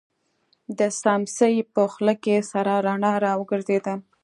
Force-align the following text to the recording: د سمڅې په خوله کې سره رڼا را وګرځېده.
د 0.77 0.79
سمڅې 1.01 1.53
په 1.73 1.81
خوله 1.91 2.13
کې 2.23 2.35
سره 2.51 2.73
رڼا 2.85 3.13
را 3.25 3.33
وګرځېده. 3.37 3.95